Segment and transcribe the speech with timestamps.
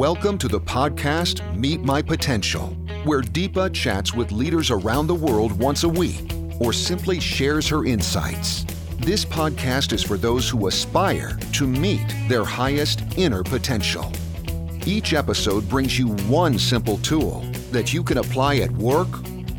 [0.00, 2.68] Welcome to the podcast Meet My Potential,
[3.04, 7.84] where Deepa chats with leaders around the world once a week or simply shares her
[7.84, 8.64] insights.
[8.98, 14.10] This podcast is for those who aspire to meet their highest inner potential.
[14.86, 19.10] Each episode brings you one simple tool that you can apply at work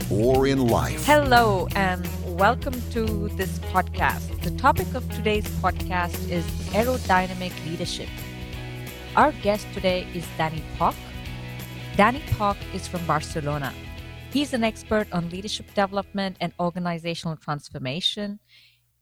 [0.10, 1.06] or in life.
[1.06, 2.04] Hello, and
[2.40, 4.42] welcome to this podcast.
[4.42, 8.10] The topic of today's podcast is aerodynamic leadership.
[9.14, 10.96] Our guest today is Danny Poch.
[11.98, 13.74] Danny Poch is from Barcelona.
[14.32, 18.40] He's an expert on leadership development and organizational transformation.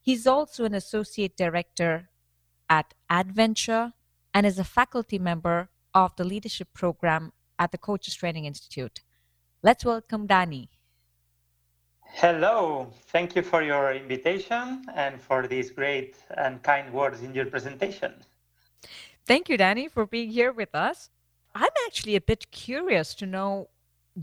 [0.02, 2.10] He's also an associate director
[2.68, 3.94] at Adventure
[4.34, 9.02] and is a faculty member of the leadership program at the Coaches Training Institute.
[9.62, 10.72] Let's welcome Danny.
[12.02, 17.46] Hello, thank you for your invitation and for these great and kind words in your
[17.46, 18.14] presentation.
[19.30, 21.12] Thank you, Danny, for being here with us.
[21.54, 23.70] I'm actually a bit curious to know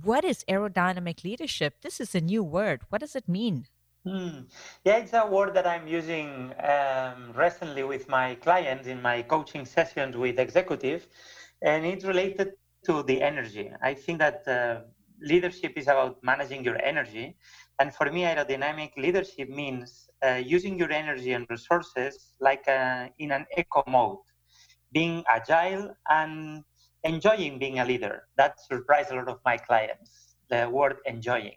[0.03, 1.75] what is aerodynamic leadership?
[1.81, 2.81] This is a new word.
[2.89, 3.69] What does it mean?
[4.05, 4.41] Hmm.
[4.85, 9.65] Yeah, it's a word that I'm using um, recently with my clients in my coaching
[9.65, 11.07] sessions with executives,
[11.63, 12.55] and it's related
[12.87, 13.71] to the energy.
[13.81, 14.81] I think that uh,
[15.21, 17.37] leadership is about managing your energy,
[17.79, 23.31] and for me, aerodynamic leadership means uh, using your energy and resources like uh, in
[23.31, 24.26] an eco mode
[24.93, 26.65] being agile and
[27.05, 28.29] enjoying being a leader.
[28.37, 31.57] That surprised a lot of my clients, the word enjoying.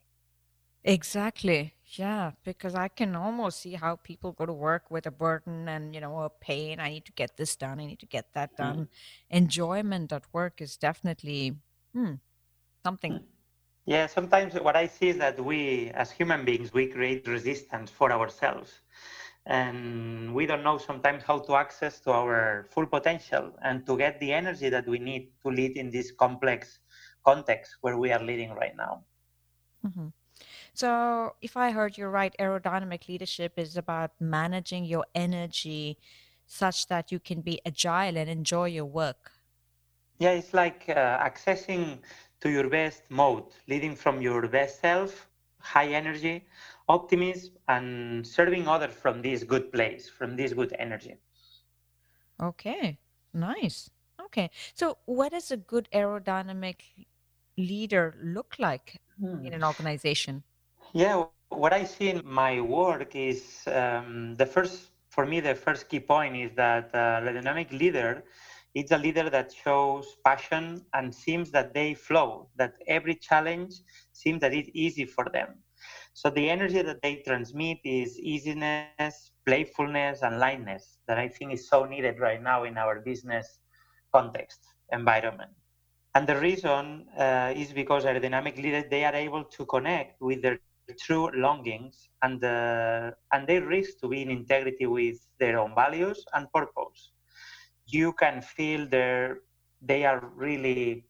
[0.84, 1.74] Exactly.
[1.86, 5.94] Yeah, because I can almost see how people go to work with a burden and,
[5.94, 6.80] you know, a pain.
[6.80, 7.80] I need to get this done.
[7.80, 8.78] I need to get that done.
[8.78, 8.88] Mm.
[9.30, 11.58] Enjoyment at work is definitely
[11.94, 12.14] hmm,
[12.84, 13.20] something.
[13.86, 18.12] Yeah, sometimes what I see is that we, as human beings, we create resistance for
[18.12, 18.82] ourselves
[19.50, 24.20] and we don't know sometimes how to access to our full potential and to get
[24.20, 26.80] the energy that we need to lead in this complex
[27.26, 29.04] context where we are leading right now
[29.86, 30.08] mm-hmm.
[30.74, 35.98] so if i heard you right aerodynamic leadership is about managing your energy
[36.46, 39.32] such that you can be agile and enjoy your work
[40.20, 41.98] yeah it's like uh, accessing
[42.40, 45.28] to your best mode leading from your best self
[45.60, 46.46] high energy
[46.90, 51.16] optimism and serving others from this good place, from this good energy.
[52.42, 52.98] Okay,
[53.34, 53.90] nice.
[54.26, 56.78] Okay, so what does a good aerodynamic
[57.58, 59.46] leader look like hmm.
[59.46, 60.44] in an organization?
[60.94, 65.90] Yeah, what I see in my work is um, the first, for me, the first
[65.90, 68.24] key point is that uh, the dynamic leader
[68.76, 73.74] it's a leader that shows passion and seems that they flow, that every challenge
[74.14, 75.58] seems that it's easy for them
[76.22, 79.08] so the energy that they transmit is easiness,
[79.46, 83.60] playfulness, and lightness that I think is so needed right now in our business
[84.14, 84.60] context
[84.92, 85.52] environment.
[86.16, 90.60] And the reason uh, is because aerodynamic leaders they are able to connect with their
[90.70, 96.20] true longings and uh, and they risk to be in integrity with their own values
[96.34, 97.12] and purpose.
[97.86, 99.40] You can feel their
[99.82, 101.06] they are really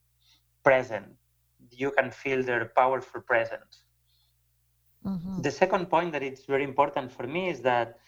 [0.63, 1.07] present.
[1.71, 3.83] You can feel their powerful presence
[5.05, 5.41] Mm-hmm.
[5.41, 7.99] The second point that it's very important for me is that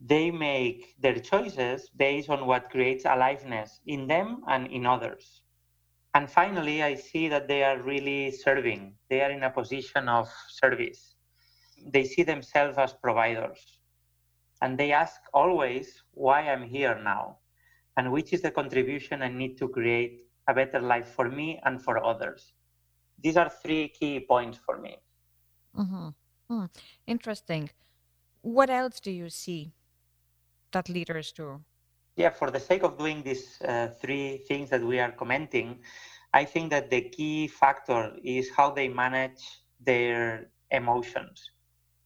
[0.00, 5.42] they make their choices based on what creates aliveness in them and in others.
[6.14, 8.94] And finally, I see that they are really serving.
[9.10, 11.16] They are in a position of service.
[11.92, 13.60] They see themselves as providers.
[14.62, 17.38] And they ask always why I'm here now
[17.96, 21.82] and which is the contribution I need to create a better life for me and
[21.82, 22.52] for others.
[23.22, 24.98] These are three key points for me.
[25.76, 26.08] Mm-hmm.
[26.54, 26.66] Hmm,
[27.08, 27.70] interesting.
[28.42, 29.72] What else do you see
[30.70, 31.64] that leaders do?
[32.16, 35.82] Yeah, for the sake of doing these uh, three things that we are commenting,
[36.32, 39.42] I think that the key factor is how they manage
[39.80, 41.50] their emotions.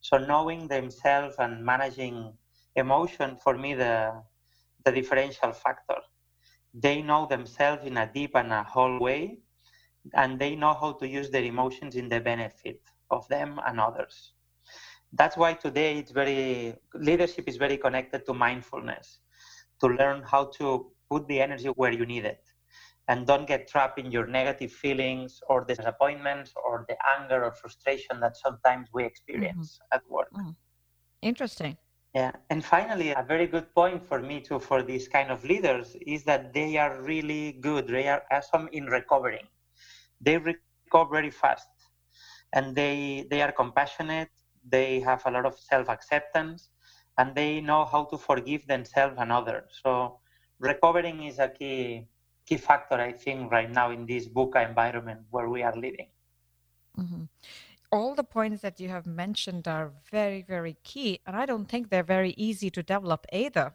[0.01, 2.33] So knowing themselves and managing
[2.75, 4.23] emotion for me the
[4.85, 5.99] the differential factor.
[6.73, 9.39] They know themselves in a deep and a whole way,
[10.13, 12.81] and they know how to use their emotions in the benefit
[13.11, 14.33] of them and others.
[15.13, 19.19] That's why today it's very leadership is very connected to mindfulness,
[19.81, 22.41] to learn how to put the energy where you need it
[23.09, 28.19] and don't get trapped in your negative feelings or disappointments or the anger or frustration
[28.19, 29.97] that sometimes we experience mm-hmm.
[29.97, 30.31] at work.
[30.33, 30.55] Mm.
[31.23, 31.75] Interesting.
[32.13, 32.31] Yeah.
[32.51, 36.23] And finally, a very good point for me too for these kind of leaders is
[36.25, 37.87] that they are really good.
[37.87, 39.47] They are awesome in recovering.
[40.21, 41.69] They recover very fast
[42.53, 44.29] and they they are compassionate
[44.63, 46.69] they have a lot of self-acceptance
[47.17, 50.19] and they know how to forgive themselves and others so
[50.59, 52.07] recovering is a key
[52.49, 56.09] key factor, I think, right now in this VUCA environment where we are living.
[56.97, 57.23] Mm-hmm.
[57.91, 61.89] All the points that you have mentioned are very, very key, and I don't think
[61.89, 63.73] they're very easy to develop either.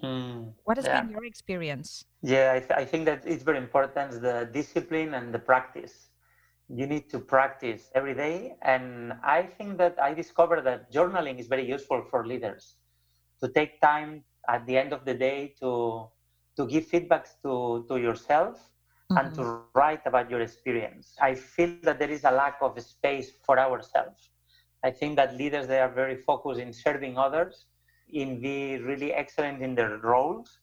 [0.00, 0.48] Hmm.
[0.64, 1.00] What has yeah.
[1.00, 2.04] been your experience?
[2.22, 5.94] Yeah, I, th- I think that it's very important the discipline and the practice.
[6.74, 8.56] You need to practice every day.
[8.62, 12.76] And I think that I discovered that journaling is very useful for leaders
[13.40, 16.08] to take time at the end of the day to
[16.56, 18.56] to give feedbacks to, to yourself
[19.10, 19.18] mm-hmm.
[19.18, 19.78] and to mm-hmm.
[19.78, 21.16] write about your experience.
[21.20, 24.30] I feel that there is a lack of space for ourselves.
[24.84, 27.66] I think that leaders they are very focused in serving others
[28.12, 30.60] in be really excellent in their roles.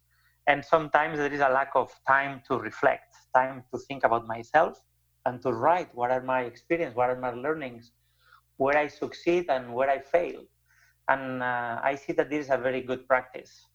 [0.48, 4.80] And sometimes there is a lack of time to reflect, time to think about myself
[5.25, 7.91] and to write what are my experience, what are my learnings,
[8.57, 10.44] where I succeed and where I fail.
[11.07, 13.65] And uh, I see that this is a very good practice.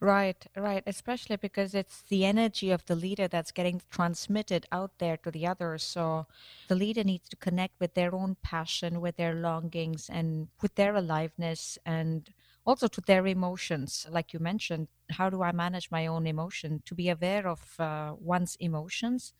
[0.00, 0.82] Right, right.
[0.86, 5.46] Especially because it's the energy of the leader that's getting transmitted out there to the
[5.46, 5.82] others.
[5.82, 6.26] So
[6.68, 10.94] the leader needs to connect with their own passion, with their longings, and with their
[10.94, 12.30] aliveness and
[12.66, 16.94] also to their emotions like you mentioned how do i manage my own emotion to
[16.94, 19.32] be aware of uh, one's emotions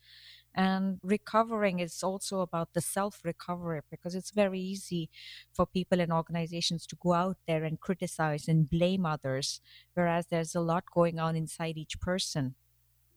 [0.55, 5.09] and recovering is also about the self recovery because it's very easy
[5.53, 9.61] for people and organizations to go out there and criticize and blame others
[9.93, 12.55] whereas there's a lot going on inside each person.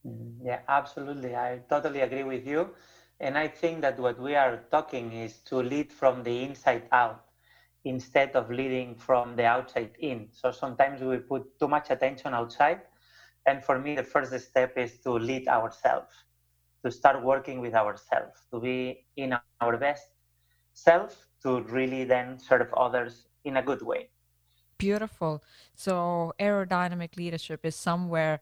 [0.07, 1.35] Mm, yeah absolutely.
[1.37, 2.75] I totally agree with you.
[3.21, 7.25] And i think that what we are talking is to lead from the inside out
[7.85, 10.29] instead of leading from the outside in.
[10.33, 12.83] So sometimes we put too much attention outside.
[13.47, 16.13] And for me, the first step is to lead ourselves,
[16.85, 20.05] to start working with ourselves, to be in our best
[20.73, 24.11] self, to really then serve others in a good way.
[24.79, 25.43] Beautiful.
[25.75, 28.41] So aerodynamic leadership is somewhere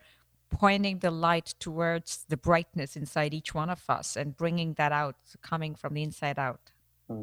[0.51, 5.17] pointing the light towards the brightness inside each one of us and bringing that out,
[5.43, 6.61] coming from the inside out.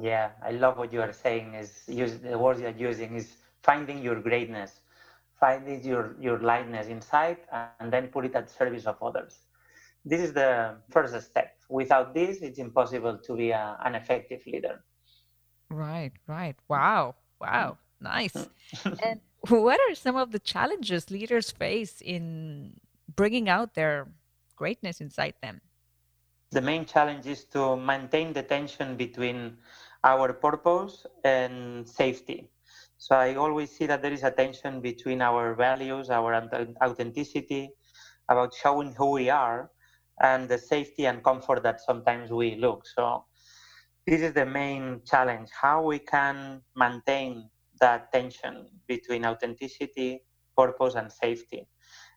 [0.01, 1.53] Yeah, I love what you are saying.
[1.55, 4.79] Is use the words you're using is finding your greatness,
[5.39, 7.37] finding your your lightness inside,
[7.79, 9.39] and then put it at service of others.
[10.05, 11.55] This is the first step.
[11.69, 14.83] Without this, it's impossible to be a, an effective leader.
[15.69, 16.55] Right, right.
[16.67, 18.35] Wow, wow, nice.
[19.03, 22.79] and what are some of the challenges leaders face in
[23.15, 24.07] bringing out their
[24.55, 25.61] greatness inside them?
[26.53, 29.57] the main challenge is to maintain the tension between
[30.03, 32.49] our purpose and safety.
[32.97, 36.33] So I always see that there is a tension between our values, our
[36.81, 37.71] authenticity,
[38.29, 39.71] about showing who we are,
[40.23, 42.85] and the safety and comfort that sometimes we look.
[42.87, 43.25] So
[44.07, 47.49] this is the main challenge: how we can maintain
[47.81, 50.23] that tension between authenticity,
[50.57, 51.67] purpose, and safety.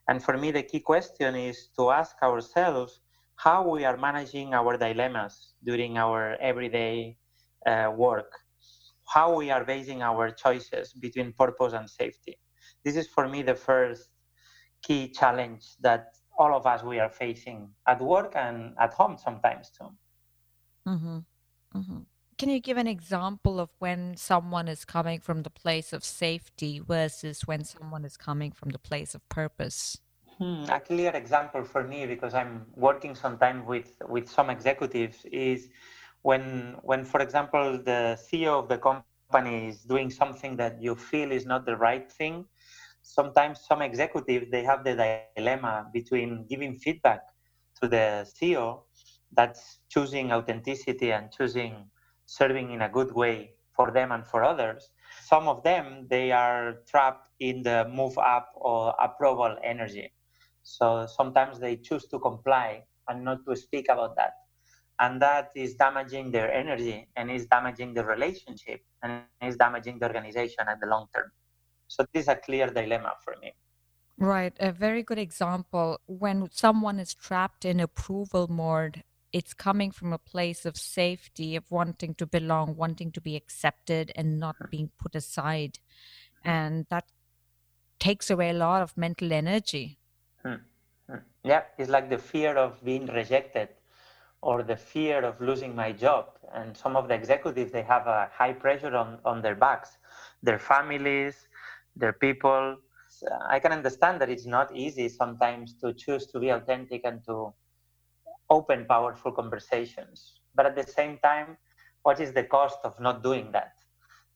[0.09, 3.01] And for me, the key question is to ask ourselves
[3.35, 7.17] how we are managing our dilemmas during our everyday
[7.67, 8.31] uh, work,
[9.13, 12.39] how we are basing our choices between purpose and safety.
[12.85, 14.09] This is for me the first
[14.83, 19.69] key challenge that all of us we are facing at work and at home sometimes
[19.69, 19.89] too.
[20.87, 21.17] Mm-hmm.
[21.75, 21.99] Mm-hmm.
[22.37, 26.79] Can you give an example of when someone is coming from the place of safety
[26.79, 29.97] versus when someone is coming from the place of purpose?
[30.37, 35.69] Hmm, a clear example for me, because I'm working sometimes with, with some executives, is
[36.21, 41.31] when, when, for example, the CEO of the company is doing something that you feel
[41.31, 42.45] is not the right thing.
[43.07, 44.95] Sometimes some executives they have the
[45.35, 47.21] dilemma between giving feedback
[47.81, 48.83] to the CEO,
[49.31, 51.89] that's choosing authenticity and choosing
[52.25, 54.89] serving in a good way for them and for others.
[55.23, 60.11] Some of them they are trapped in the move up or approval energy
[60.67, 64.33] so sometimes they choose to comply and not to speak about that.
[64.99, 70.07] And that is damaging their energy and is damaging the relationship and is damaging the
[70.07, 71.31] organization at the long term.
[71.87, 73.53] So this is a clear dilemma for me.
[74.17, 74.53] Right.
[74.59, 75.99] A very good example.
[76.07, 81.69] When someone is trapped in approval mode, it's coming from a place of safety, of
[81.69, 84.65] wanting to belong, wanting to be accepted and not hmm.
[84.71, 85.79] being put aside.
[86.43, 87.05] And that
[87.99, 89.99] takes away a lot of mental energy.
[90.43, 90.55] Hmm.
[91.09, 91.17] Hmm.
[91.43, 93.69] Yeah, it's like the fear of being rejected
[94.41, 96.29] or the fear of losing my job.
[96.53, 99.97] And some of the executives, they have a high pressure on, on their backs,
[100.41, 101.47] their families,
[101.97, 102.77] their people.
[103.09, 107.23] So I can understand that it's not easy sometimes to choose to be authentic and
[107.25, 107.53] to
[108.49, 110.39] open powerful conversations.
[110.55, 111.57] But at the same time,
[112.03, 113.73] what is the cost of not doing that?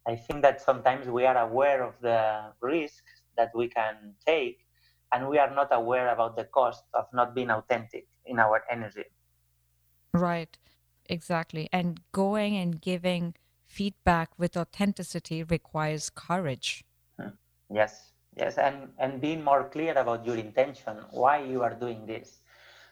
[0.08, 4.66] I think that sometimes we are aware of the risks that we can take,
[5.14, 9.06] and we are not aware about the cost of not being authentic in our energy.
[10.14, 10.58] Right,
[11.08, 11.70] exactly.
[11.72, 16.84] And going and giving feedback with authenticity requires courage.
[17.74, 22.42] Yes, yes, and and being more clear about your intention, why you are doing this.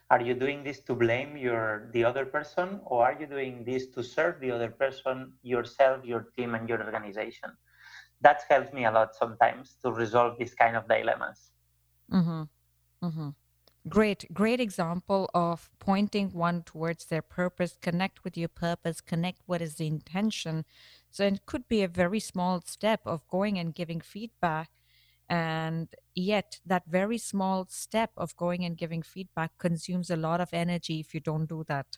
[0.09, 3.87] Are you doing this to blame your the other person, or are you doing this
[3.95, 7.51] to serve the other person, yourself, your team, and your organization?
[8.21, 11.51] That helps me a lot sometimes to resolve these kind of dilemmas.
[12.11, 12.43] Mm-hmm.
[13.05, 13.29] Mm-hmm.
[13.87, 17.77] Great, great example of pointing one towards their purpose.
[17.81, 20.65] Connect with your purpose, connect what is the intention.
[21.11, 24.69] So it could be a very small step of going and giving feedback.
[25.29, 30.49] And yet, that very small step of going and giving feedback consumes a lot of
[30.53, 31.97] energy if you don't do that.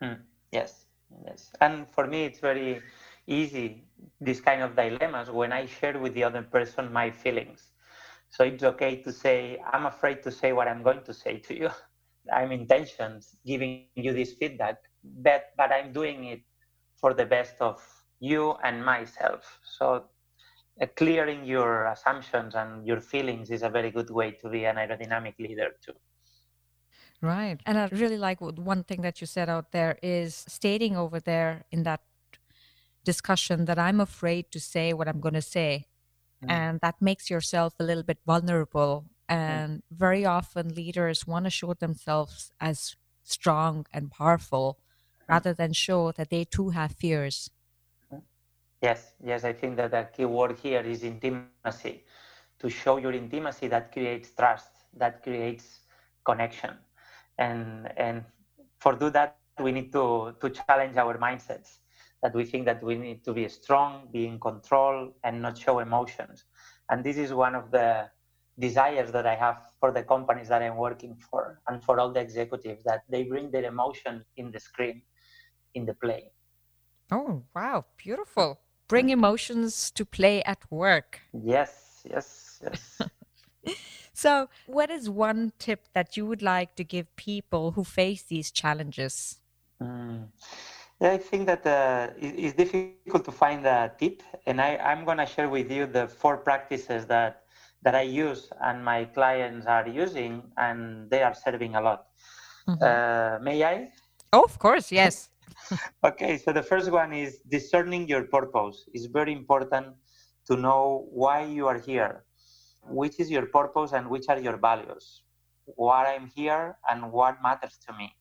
[0.00, 0.14] Hmm.
[0.50, 0.86] Yes,
[1.24, 1.52] yes.
[1.60, 2.82] And for me, it's very
[3.26, 3.84] easy,
[4.20, 7.72] this kind of dilemmas, when I share with the other person my feelings
[8.32, 11.54] so it's okay to say, I'm afraid to say what I'm going to say to
[11.54, 11.68] you.
[12.32, 16.40] I'm intentions giving you this feedback, but, but I'm doing it
[16.96, 17.82] for the best of
[18.22, 19.58] you and myself.
[19.76, 20.04] So
[20.80, 24.76] uh, clearing your assumptions and your feelings is a very good way to be an
[24.76, 25.96] aerodynamic leader too.
[27.20, 27.58] Right.
[27.66, 31.64] And I really like one thing that you said out there is stating over there
[31.70, 32.00] in that
[33.04, 35.86] discussion that I'm afraid to say what I'm going to say
[36.44, 36.50] mm.
[36.50, 39.82] and that makes yourself a little bit vulnerable and mm.
[39.90, 45.32] very often leaders want to show themselves as strong and powerful mm.
[45.32, 47.50] rather than show that they too have fears.
[48.82, 51.76] Yes yes i think that the key word here is intimacy
[52.32, 55.80] to show your intimacy that creates trust that creates
[56.24, 56.74] connection
[57.38, 58.24] and and
[58.78, 61.78] for do that we need to to challenge our mindsets
[62.22, 65.78] that we think that we need to be strong, be in control, and not show
[65.80, 66.44] emotions.
[66.88, 68.10] And this is one of the
[68.58, 72.20] desires that I have for the companies that I'm working for and for all the
[72.20, 75.02] executives that they bring their emotions in the screen,
[75.74, 76.32] in the play.
[77.10, 78.60] Oh, wow, beautiful.
[78.92, 81.20] Bring emotions to play at work.
[81.32, 83.00] Yes, yes, yes.
[84.12, 88.50] so, what is one tip that you would like to give people who face these
[88.50, 89.40] challenges?
[89.82, 90.28] Mm.
[91.00, 95.18] Yeah, I think that uh, it's difficult to find a tip, and I, I'm going
[95.18, 97.44] to share with you the four practices that
[97.84, 102.08] that I use and my clients are using, and they are serving a lot.
[102.68, 102.84] Mm-hmm.
[102.84, 103.90] Uh, may I?
[104.34, 105.30] Oh, of course, yes.
[106.04, 108.84] Okay, so the first one is discerning your purpose.
[108.92, 109.94] It's very important
[110.46, 112.24] to know why you are here,
[112.82, 115.22] which is your purpose, and which are your values,
[115.64, 118.14] why I'm here, and what matters to me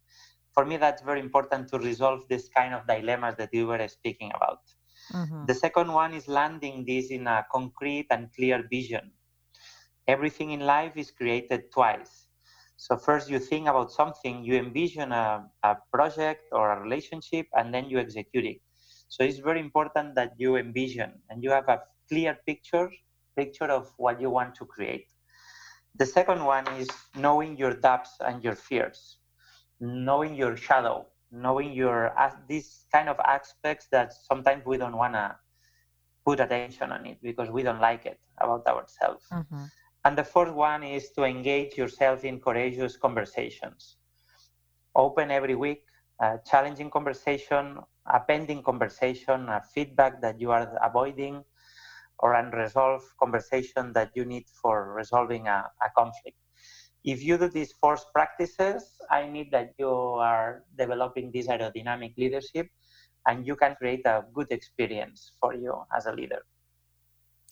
[0.54, 4.32] for me, that's very important to resolve this kind of dilemmas that you were speaking
[4.36, 4.60] about.
[5.14, 5.46] Mm-hmm.
[5.46, 9.12] The second one is landing this in a concrete and clear vision.
[10.08, 12.21] Everything in life is created twice.
[12.82, 17.74] So, first you think about something, you envision a, a project or a relationship, and
[17.74, 18.62] then you execute it.
[19.10, 22.90] So, it's very important that you envision and you have a clear picture
[23.38, 25.08] picture of what you want to create.
[25.96, 29.18] The second one is knowing your doubts and your fears
[29.82, 32.14] knowing your shadow, knowing your
[32.48, 35.36] these kind of aspects that sometimes we don't want to
[36.26, 39.26] put attention on it because we don't like it about ourselves.
[39.32, 39.66] Mm-hmm.
[40.06, 43.98] And the fourth one is to engage yourself in courageous conversations.
[44.96, 45.86] Open every week,
[46.20, 51.44] a challenging conversation, a pending conversation, a feedback that you are avoiding,
[52.20, 56.38] or unresolved conversation that you need for resolving a, a conflict
[57.04, 62.68] if you do these force practices, I need that you are developing this aerodynamic leadership
[63.28, 66.42] and you can create a good experience for you as a leader.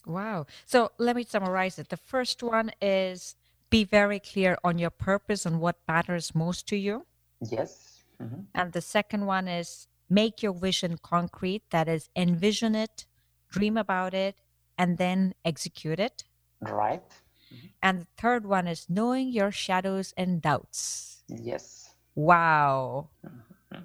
[0.06, 0.46] Wow.
[0.66, 1.90] So let me summarize it.
[1.90, 3.36] The first one is
[3.70, 7.06] be very clear on your purpose and what matters most to you.
[7.42, 8.04] Yes.
[8.22, 8.42] Mm-hmm.
[8.56, 11.64] And the second one is make your vision concrete.
[11.70, 13.06] That is, envision it,
[13.52, 14.36] dream about it,
[14.78, 16.24] and then execute it.
[16.62, 17.04] Right.
[17.54, 17.68] Mm-hmm.
[17.84, 21.24] And the third one is knowing your shadows and doubts.
[21.28, 21.94] Yes.
[22.16, 23.10] Wow.
[23.26, 23.84] Mm-hmm.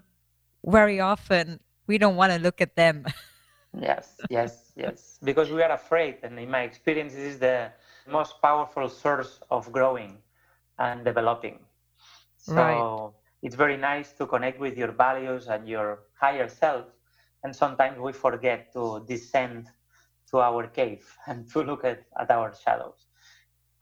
[0.65, 3.05] Very often we don't want to look at them.
[3.79, 5.19] yes, yes, yes.
[5.23, 6.19] Because we are afraid.
[6.23, 7.71] And in my experience, this is the
[8.07, 10.19] most powerful source of growing
[10.79, 11.61] and developing.
[12.37, 13.13] So right.
[13.43, 16.87] it's very nice to connect with your values and your higher self.
[17.43, 19.69] And sometimes we forget to descend
[20.31, 23.07] to our cave and to look at, at our shadows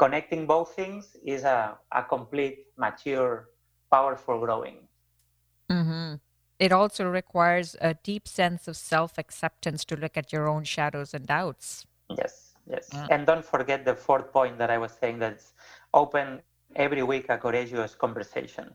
[0.03, 3.49] connecting both things is a, a complete, mature,
[3.91, 4.79] powerful growing.
[5.71, 6.15] Mm-hmm.
[6.62, 11.12] It also requires a deep sense of self acceptance to look at your own shadows
[11.12, 11.87] and doubts.
[12.16, 12.88] Yes, yes.
[12.95, 13.09] Mm.
[13.11, 15.54] And don't forget the fourth point that I was saying that's
[15.92, 16.40] open
[16.76, 18.75] every week a courageous conversation.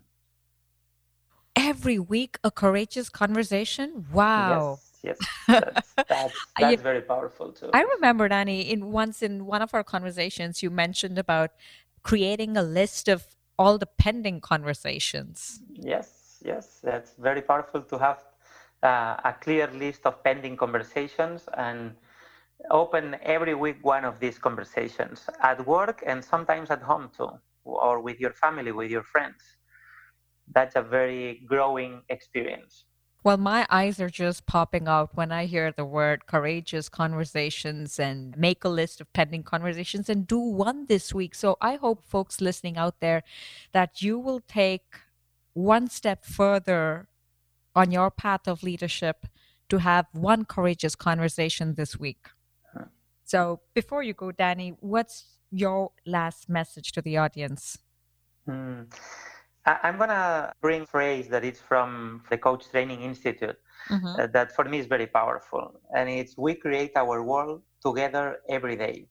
[1.56, 4.06] Every week, a courageous conversation?
[4.12, 4.79] Wow.
[5.01, 5.27] Yes, yes.
[5.48, 7.70] That's, that's, that's very powerful too.
[7.74, 11.51] I remember, Danny, in once in one of our conversations, you mentioned about
[12.03, 13.27] creating a list of
[13.58, 15.62] all the pending conversations.
[15.74, 16.17] Yes,
[16.48, 16.80] yes.
[16.84, 18.24] That's very powerful to have
[18.82, 21.96] uh, a clear list of pending conversations and
[22.72, 27.30] open every week one of these conversations at work and sometimes at home too,
[27.63, 29.42] or with your family, with your friends.
[30.54, 32.86] That's a very growing experience.
[33.24, 38.38] Well, my eyes are just popping out when I hear the word courageous conversations and
[38.38, 41.36] make a list of pending conversations and do one this week.
[41.36, 43.24] So I hope folks listening out there
[43.74, 45.01] that you will take
[45.58, 47.08] one step further
[47.76, 49.26] on your path of leadership
[49.70, 52.28] to have one courageous conversation this week.
[53.24, 57.78] So before you go, Danny, what's your last message to the audience?
[58.46, 58.84] Hmm.
[59.66, 63.58] I'm going to bring a phrase that is from the Coach Training Institute
[63.90, 64.22] mm-hmm.
[64.22, 65.82] uh, that for me is very powerful.
[65.94, 69.08] And it's we create our world together every day.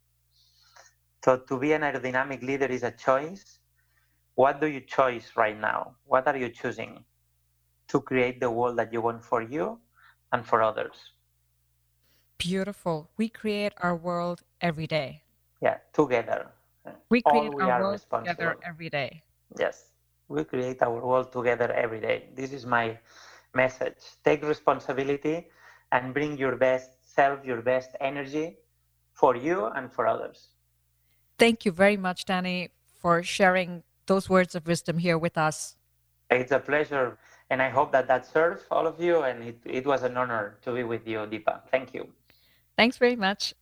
[1.23, 3.59] So to be an aerodynamic leader is a choice.
[4.37, 5.97] What do you choose right now?
[6.05, 7.05] What are you choosing
[7.89, 9.81] to create the world that you want for you
[10.33, 11.13] and for others?
[12.39, 13.11] Beautiful.
[13.17, 15.23] We create our world every day.
[15.61, 16.53] Yeah, together.
[17.11, 19.23] We create we our world together every day.
[19.59, 19.93] Yes,
[20.29, 22.31] we create our world together every day.
[22.35, 22.99] This is my
[23.55, 24.03] message.
[24.25, 25.49] Take responsibility
[25.93, 28.59] and bring your best self, your best energy
[29.15, 30.51] for you and for others.
[31.39, 35.77] Thank you very much, Danny, for sharing those words of wisdom here with us.
[36.31, 37.19] It's a pleasure.
[37.51, 39.23] And I hope that that serves all of you.
[39.23, 41.61] And it, it was an honor to be with you, Deepa.
[41.71, 42.09] Thank you.
[42.77, 43.55] Thanks very much.